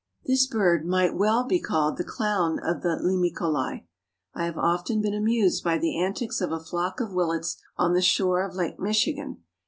This 0.25 0.47
bird 0.47 0.83
might 0.87 1.15
well 1.15 1.43
be 1.43 1.59
called 1.59 1.97
the 1.97 2.03
clown 2.03 2.57
of 2.63 2.81
the 2.81 2.99
Limicolae. 2.99 3.85
I 4.33 4.45
have 4.45 4.57
often 4.57 4.99
been 4.99 5.13
amused 5.13 5.63
by 5.63 5.77
the 5.77 6.01
antics 6.01 6.41
of 6.41 6.51
a 6.51 6.59
flock 6.59 6.99
of 6.99 7.13
Willets 7.13 7.57
on 7.77 7.93
the 7.93 8.01
shore 8.01 8.41
of 8.43 8.55
Lake 8.55 8.79
Michigan. 8.79 9.43